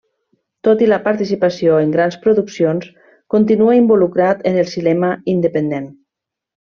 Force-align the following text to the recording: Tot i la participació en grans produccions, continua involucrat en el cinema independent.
Tot 0.67 0.79
i 0.85 0.87
la 0.91 0.97
participació 1.07 1.75
en 1.81 1.91
grans 1.97 2.17
produccions, 2.25 2.87
continua 3.37 3.75
involucrat 3.83 4.41
en 4.53 4.57
el 4.63 4.71
cinema 4.75 5.13
independent. 5.39 5.87